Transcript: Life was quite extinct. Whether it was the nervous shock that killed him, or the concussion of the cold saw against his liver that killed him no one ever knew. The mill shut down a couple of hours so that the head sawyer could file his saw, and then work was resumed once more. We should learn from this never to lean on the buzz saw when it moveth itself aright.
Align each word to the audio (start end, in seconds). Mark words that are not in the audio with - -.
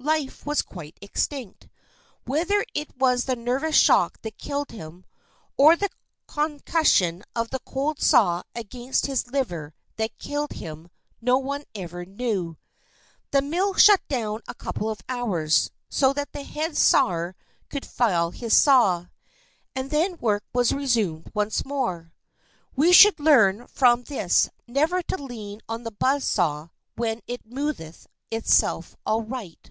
Life 0.00 0.44
was 0.44 0.62
quite 0.62 0.98
extinct. 1.00 1.68
Whether 2.24 2.64
it 2.74 2.96
was 2.98 3.24
the 3.26 3.36
nervous 3.36 3.76
shock 3.76 4.20
that 4.22 4.36
killed 4.36 4.72
him, 4.72 5.04
or 5.56 5.76
the 5.76 5.90
concussion 6.26 7.22
of 7.36 7.50
the 7.50 7.60
cold 7.60 8.00
saw 8.00 8.42
against 8.52 9.06
his 9.06 9.28
liver 9.30 9.74
that 9.98 10.18
killed 10.18 10.54
him 10.54 10.90
no 11.20 11.38
one 11.38 11.62
ever 11.76 12.04
knew. 12.04 12.56
The 13.30 13.42
mill 13.42 13.74
shut 13.74 14.00
down 14.08 14.40
a 14.48 14.56
couple 14.56 14.90
of 14.90 15.02
hours 15.08 15.70
so 15.88 16.12
that 16.14 16.32
the 16.32 16.42
head 16.42 16.76
sawyer 16.76 17.36
could 17.70 17.86
file 17.86 18.32
his 18.32 18.56
saw, 18.56 19.06
and 19.72 19.90
then 19.92 20.16
work 20.18 20.42
was 20.52 20.72
resumed 20.72 21.30
once 21.32 21.64
more. 21.64 22.12
We 22.74 22.92
should 22.92 23.20
learn 23.20 23.68
from 23.68 24.02
this 24.02 24.50
never 24.66 25.00
to 25.02 25.16
lean 25.22 25.60
on 25.68 25.84
the 25.84 25.92
buzz 25.92 26.24
saw 26.24 26.70
when 26.96 27.20
it 27.28 27.46
moveth 27.46 28.08
itself 28.32 28.96
aright. 29.06 29.70